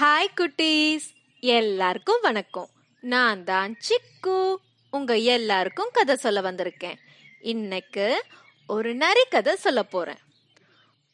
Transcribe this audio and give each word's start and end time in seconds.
Hi 0.00 0.36
குட்டீஸ். 0.36 1.06
எல்லாருக்கும் 1.40 2.20
வணக்கம். 2.20 2.68
நான் 3.00 3.44
தான் 3.44 3.76
சிக்கு. 3.88 4.56
உங்க 4.90 5.16
எல்லாருக்கும் 5.16 5.88
கதை 5.92 6.16
சொல்ல 6.16 6.40
வந்திருக்கேன். 6.40 6.98
இன்னைக்கு 7.40 8.24
ஒரு 8.66 8.94
நரி 8.94 9.24
கதை 9.30 9.56
சொல்ல 9.56 9.82
போறேன். 9.82 10.18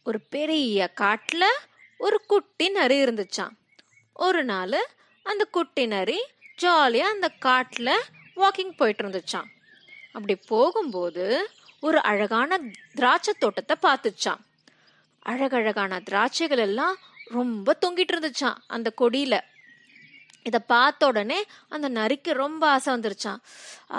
ஒரு 0.03 0.21
பெரிய 0.21 0.93
காட்டுல 1.01 1.45
ஒரு 1.99 2.21
குட்டி 2.27 2.69
நரி 2.69 3.05
இருந்துச்சான் 3.05 3.55
ஒரு 4.13 4.45
நாள் 4.45 4.87
அந்த 5.23 5.45
குட்டி 5.45 5.87
நரி 5.87 6.21
ஜாலியா 6.63 7.07
அந்த 7.15 7.31
காட்டுல 7.41 7.97
வாக்கிங் 8.37 8.77
போயிட்டு 8.77 9.09
இருந்துச்சான் 9.09 9.51
அப்படி 10.13 10.37
போகும்போது 10.37 11.49
ஒரு 11.81 12.01
அழகான 12.01 12.59
திராட்சை 12.95 13.35
தோட்டத்தை 13.39 13.77
பார்த்துச்சான் 13.83 14.39
அழகழகான 15.19 16.01
திராட்சைகள் 16.01 16.59
எல்லாம் 16.59 16.99
ரொம்ப 17.41 17.77
தொங்கிட்டு 17.83 18.15
இருந்துச்சான் 18.15 18.61
அந்த 18.77 18.89
கொடியில. 19.01 19.35
இதை 20.49 20.61
பார்த்த 20.73 21.07
உடனே 21.11 21.39
அந்த 21.75 21.87
நரிக்கு 21.99 22.31
ரொம்ப 22.43 22.63
ஆசை 22.73 22.89
வந்துருச்சாம். 22.95 23.39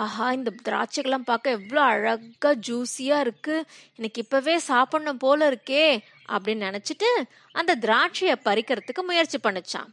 ஆஹா 0.02 0.26
இந்த 0.38 0.52
திராட்சைகள்லாம் 0.68 1.30
பார்க்க 1.30 1.58
எவ்வளோ 1.60 1.82
அழகாக 1.92 2.54
ஜூஸியாக 2.68 3.24
இருக்குது 3.26 3.66
எனக்கு 4.00 4.20
இப்போவே 4.26 4.56
சாப்பிடணும் 4.70 5.22
போல 5.24 5.50
இருக்கே 5.52 5.86
அப்படின்னு 6.36 6.68
நினச்சிட்டு 6.70 7.10
அந்த 7.60 7.76
திராட்சையை 7.86 8.36
பறிக்கிறதுக்கு 8.48 9.04
முயற்சி 9.10 9.40
பண்ணுச்சான் 9.44 9.90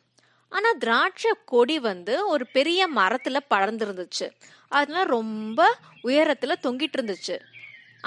ஆனால் 0.52 0.78
திராட்சை 0.84 1.30
கொடி 1.52 1.77
வந்து 1.91 2.14
ஒரு 2.33 2.45
பெரிய 2.56 2.80
மரத்தில் 2.98 3.48
படர்ந்துருந்துச்சு. 3.55 4.27
அதனால 4.72 5.05
ரொம்ப 5.19 5.61
உயரத்தில் 6.09 6.62
தொங்கிட்டு 6.64 6.97
இருந்துச்சு. 6.98 7.36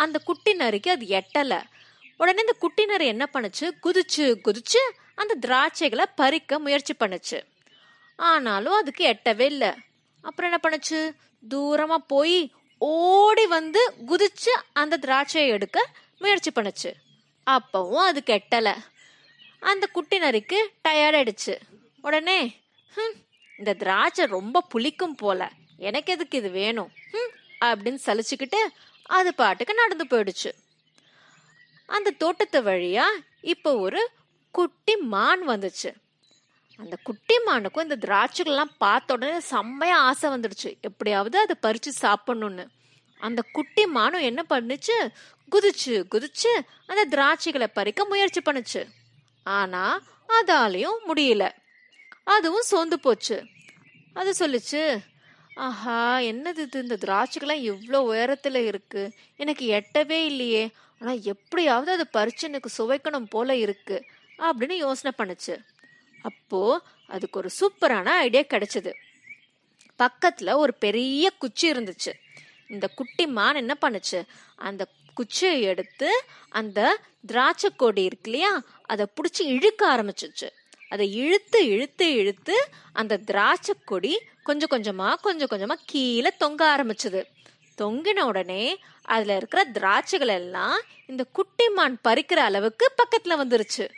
அந்த 0.04 0.17
குட்டி 0.27 0.52
நரிக்கு 0.62 0.90
அது 0.95 1.05
எட்டலை. 1.20 1.59
உடனே 2.20 2.43
இந்த 2.45 2.55
குட்டி 2.63 2.84
நரி 2.85 3.05
என்ன 3.13 3.26
பண்ணுச்சு? 3.34 3.65
குதிச்சு 3.85 4.26
குதிச்சு 4.45 4.81
அந்த 5.15 5.35
திராட்சைகளை 5.41 6.05
பறிக்க 6.15 6.59
முயற்சி 6.59 6.93
பண்ணுச்சு. 6.99 7.43
ஆனாலும் 8.15 8.73
அதுக்கு 8.73 9.03
எட்டவே 9.07 9.40
இல்லை. 9.40 9.71
அப்புறம் 10.21 10.51
என்ன 10.51 10.59
பண்ணுச்சு? 10.63 10.99
தூரமா 11.49 11.95
போய் 12.07 12.53
ஓடி 12.77 13.48
வந்து 13.48 13.93
குதிச்சு 14.07 14.53
அந்த 14.73 14.98
திராட்சையை 15.01 15.48
எடுக்க 15.48 15.90
முயற்சி 16.20 16.51
பண்ணுச்சு. 16.51 16.93
அப்பவும் 17.45 18.05
அது 18.09 18.23
கெட்டல. 18.25 18.75
அந்த 19.59 19.87
குட்டி 19.87 20.20
நரிக்கு 20.20 20.67
டயர்டாயிடுச்சு 20.87 21.59
உடனே 22.01 22.62
இந்த 23.57 23.73
திராட்சை 23.73 24.25
ரொம்ப 24.25 24.63
புளிக்கும் 24.73 25.15
போல. 25.18 25.49
எனக்கு 25.77 26.13
எதுக்கு 26.13 26.37
இது 26.37 26.49
வேணும்? 26.49 26.91
அப்படின்னு 27.65 27.97
சலிச்சுக்கிட்டு 28.05 28.59
அது 29.03 29.34
பாட்டுக்கு 29.34 29.73
நடந்து 29.73 30.05
போயிடுச்சு. 30.09 30.51
அந்த 31.85 32.12
தோட்டத்து 32.12 32.62
வழியா 32.63 33.03
இப்போ 33.41 33.77
ஒரு 33.77 34.09
குட்டி 34.57 34.95
மான் 35.13 35.43
வந்துச்சு. 35.49 35.89
அந்த 36.79 36.95
குட்டி 37.03 37.35
மானுக்கும் 37.45 37.85
இந்த 37.85 37.98
திராட்சைகள்லாம் 38.05 38.77
பார்த்த 38.77 39.13
உடனே 39.13 39.39
செம்மையா 39.39 39.97
ஆசை 39.99 40.29
வந்துடுச்சு. 40.29 40.70
எப்படியாவது 40.81 41.37
அதை 41.39 41.55
பறிச்சு 41.62 41.91
சாப்பிடணும்னு. 42.01 42.65
அந்த 43.20 43.41
குட்டி 43.51 43.84
மானும் 43.85 44.27
என்ன 44.29 44.41
பண்ணுச்சு? 44.49 44.97
குதிச்சு 45.51 45.95
குதிச்சு 46.13 46.51
அந்த 46.87 47.03
திராட்சைகளை 47.13 47.67
பறிக்க 47.73 48.05
முயற்சி 48.05 48.41
பண்ணுச்சு. 48.41 48.81
ஆனா 49.43 49.84
அதாலையும் 50.37 50.99
முடியல. 51.07 51.43
அதுவும் 52.23 52.69
சோர்ந்து 52.71 52.99
போச்சு. 52.99 53.37
அது 54.13 54.31
சொல்லுச்சு 54.40 54.84
ஆஹா 55.55 55.99
என்னது 56.19 56.62
இது? 56.63 56.77
இந்த 56.81 56.97
திராட்சைகள்லாம் 57.01 57.62
இவ்வளோ 57.69 57.99
உயரத்தில் 58.12 58.59
இருக்கு. 58.71 59.03
எனக்கு 59.35 59.65
எட்டவே 59.79 60.19
இல்லையே. 60.25 60.63
ஆனால் 60.99 61.21
எப்படியாவது 61.21 61.90
அதை 61.91 62.05
பறிச்சு 62.13 62.45
எனக்கு 62.49 62.69
சுவைக்கணும் 62.77 63.31
போல 63.35 63.55
இருக்கு. 63.55 63.97
அப்படின்னு 64.39 64.72
யோசனை 64.72 65.11
பண்ணுச்சு. 65.17 65.57
அப்போ 66.22 66.81
அதுக்கு 67.07 67.39
ஒரு 67.39 67.50
சூப்பரான 67.59 68.05
ஐடியா 68.05 68.44
கிடைச்சது. 68.44 68.94
பக்கத்துல 70.00 70.56
ஒரு 70.56 70.73
பெரிய 70.73 71.29
குச்சி 71.29 71.72
இருந்துச்சு. 71.72 72.13
இந்த 72.68 72.88
குட்டி 72.88 73.28
மான் 73.28 73.56
என்ன 73.56 73.78
பண்ணுச்சு? 73.81 74.25
அந்த 74.56 74.88
குச்சியை 75.13 75.62
எடுத்து 75.62 76.24
அந்த 76.50 77.00
திராட்சை 77.25 77.69
கொடி 77.75 78.03
இருக்கு 78.03 78.31
இல்லையா? 78.31 78.62
அதை 78.81 79.06
பிடிச்சி 79.16 79.41
இழுக்க 79.41 79.95
ஆரம்பிச்சிச்சு. 79.95 80.50
அதை 80.90 81.13
இழுத்து 81.13 81.66
இழுத்து 81.66 82.13
இழுத்து 82.13 82.69
அந்த 82.94 83.18
திராட்சை 83.18 83.75
கொடி 83.85 84.22
கொஞ்சம் 84.44 84.69
கொஞ்சமா 84.72 85.13
கொஞ்சம் 85.13 85.47
கொஞ்சமா 85.47 85.74
கீழே 85.85 86.31
தொங்க 86.38 86.78
ஆரம்பிச்சது. 86.78 87.24
தொங்கின 87.78 88.19
உடனே 88.19 88.79
அதுல 89.01 89.35
இருக்கிற 89.35 89.66
திராட்சைகள் 89.74 90.28
எல்லாம் 90.28 90.81
இந்த 91.06 91.24
குட்டி 91.24 91.69
மான் 91.69 92.00
பறிக்கிற 92.03 92.34
அளவுக்கு 92.34 92.94
பக்கத்துல 92.97 93.28
வந்துருச்சு. 93.28 93.90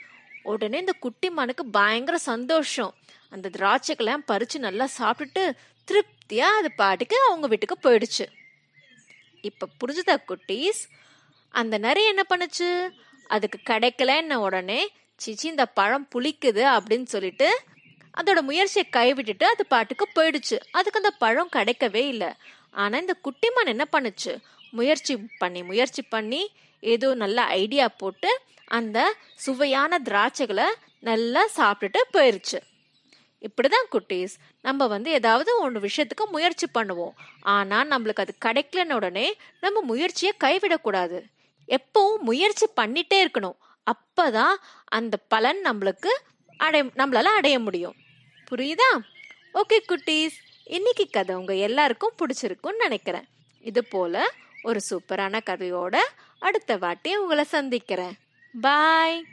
உடனே 0.51 0.77
இந்த 0.79 0.93
குட்டிமானுக்கு 1.01 1.63
பயங்கர 1.71 2.17
சந்தோஷம். 2.31 2.93
அந்த 3.29 3.49
திராட்சைக்கெல்லாம் 3.57 4.23
பறிச்சு 4.27 4.57
நல்லா 4.57 4.85
சாப்பிட்டுட்டு 4.99 5.43
திருப்தியா 5.87 6.47
அது 6.59 6.69
பாட்டுக்கு 6.71 7.17
அவங்க 7.27 7.47
வீட்டுக்கு 7.47 7.75
போயிடுச்சு. 7.83 8.25
இப்ப 9.41 9.67
புரிஞ்சுதா 9.79 10.15
குட்டீஸ்? 10.27 10.81
அந்த 11.59 11.75
நரி 11.77 12.03
என்ன 12.07 12.23
பண்ணுச்சு? 12.29 12.69
அதுக்கு 13.27 13.59
கிடைக்கலன்ன 13.63 14.33
உடனே? 14.47 14.81
சிச்சி 15.21 15.45
இந்த 15.51 15.65
பழம் 15.79 16.07
புளிக்குது 16.15 16.63
அப்படின்னு 16.77 17.07
சொல்லிட்டு 17.13 17.49
அதோட 18.17 18.39
முயற்சியை 18.41 18.85
கைவிட்டுட்டு 18.91 19.43
அது 19.43 19.65
பாட்டுக்கு 19.65 20.05
போயிடுச்சு. 20.15 20.57
அதுக்கு 20.71 20.99
அந்த 21.01 21.11
பழம் 21.23 21.53
கிடைக்கவே 21.55 22.03
இல்லை. 22.13 22.31
ஆனா 22.71 22.95
இந்த 22.97 23.15
குட்டிமான் 23.23 23.73
என்ன 23.73 23.85
பண்ணுச்சு? 23.91 24.33
முயற்சி 24.71 25.13
பண்ணி 25.37 25.61
முயற்சி 25.63 26.01
பண்ணி 26.01 26.41
ஏதோ 26.79 27.13
நல்ல 27.13 27.41
ஐடியா 27.41 27.87
போட்டு 27.87 28.39
அந்த 28.65 29.13
சுவையான 29.35 29.99
திராட்சைகளை 30.03 30.65
நல்லா 30.99 31.47
சாப்பிட்டுட்டு 31.55 31.99
போயிருச்சு. 32.13 32.59
இப்படிதான் 33.41 33.87
குட்டீஸ். 33.91 34.33
நம்ம 34.61 34.87
வந்து 34.87 35.11
ஏதாவது 35.11 35.59
ஒன்று 35.59 35.79
விஷயத்துக்கு 35.79 36.29
முயற்சி 36.31 36.67
பண்ணுவோம். 36.73 37.11
ஆனால் 37.41 37.89
நம்மளுக்கு 37.89 38.25
அது 38.25 38.35
கிடைக்கலன்னு 38.45 38.93
உடனே 38.93 39.35
நம்ம 39.61 39.81
முயற்சியை 39.81 40.33
கைவிடக்கூடாது. 40.43 41.21
எப்பவும் 41.67 42.17
முயற்சி 42.19 42.65
பண்ணிட்டே 42.81 43.25
இருக்கணும். 43.25 43.57
அப்பதான் 43.87 44.55
அந்த 44.85 45.17
பலன் 45.17 45.61
நம்மளுக்கு 45.63 46.09
அடைய 46.57 46.85
நம்மளால 46.95 47.23
அடைய 47.23 47.59
முடியும். 47.59 47.95
புரியுதா? 48.51 48.99
ஓகே 49.53 49.79
குட்டீஸ். 49.87 50.37
இன்னைக்கு 50.63 51.07
கதை 51.09 51.35
உங்க 51.35 51.55
எல்லாருக்கும் 51.55 52.15
பிடிச்சிருக்கும்னு 52.19 52.75
நினைக்கிறேன். 52.75 53.27
இது 53.61 53.85
போல 53.85 54.33
ஒரு 54.61 54.81
சூப்பரான 54.89 55.39
கதையோட 55.45 55.95
அடுத்த 56.39 56.77
வாட்டி 56.77 57.17
உங்களை 57.17 57.43
சந்திக்கிறேன். 57.43 58.17
பாய் 58.61 59.25